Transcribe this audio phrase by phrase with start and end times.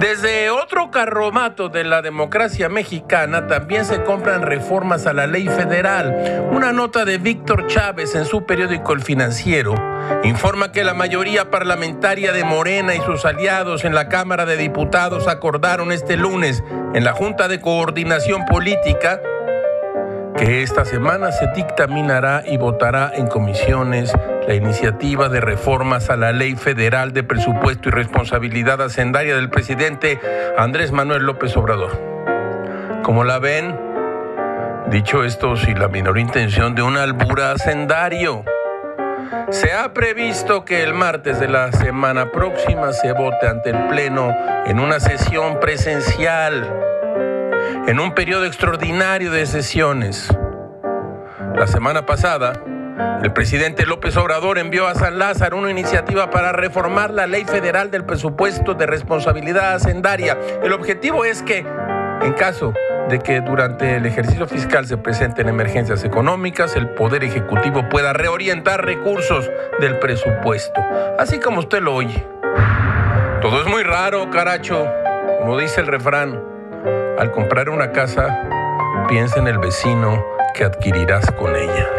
[0.00, 6.48] desde otro carromato de la democracia mexicana también se compran reformas a la ley federal.
[6.50, 9.74] Una nota de Víctor Chávez en su periódico El Financiero
[10.24, 15.28] informa que la mayoría parlamentaria de Morena y sus aliados en la Cámara de Diputados
[15.28, 16.64] acordaron este lunes
[16.94, 19.20] en la Junta de Coordinación Política
[20.40, 24.10] que esta semana se dictaminará y votará en comisiones
[24.48, 30.18] la iniciativa de reformas a la Ley Federal de Presupuesto y Responsabilidad Hacendaria del presidente
[30.56, 31.90] Andrés Manuel López Obrador.
[33.02, 33.78] Como la ven,
[34.88, 38.42] dicho esto, sin la menor intención de un albura hacendario.
[39.50, 44.34] Se ha previsto que el martes de la semana próxima se vote ante el Pleno
[44.64, 46.80] en una sesión presencial
[47.86, 50.28] en un periodo extraordinario de sesiones.
[51.54, 52.52] La semana pasada,
[53.22, 57.90] el presidente López Obrador envió a San Lázaro una iniciativa para reformar la ley federal
[57.90, 60.38] del presupuesto de responsabilidad hacendaria.
[60.62, 61.66] El objetivo es que,
[62.22, 62.72] en caso
[63.08, 68.84] de que durante el ejercicio fiscal se presenten emergencias económicas, el Poder Ejecutivo pueda reorientar
[68.84, 70.80] recursos del presupuesto,
[71.18, 72.24] así como usted lo oye.
[73.42, 74.86] Todo es muy raro, caracho,
[75.40, 76.40] como dice el refrán.
[77.18, 78.48] Al comprar una casa,
[79.08, 81.89] piensa en el vecino que adquirirás con ella.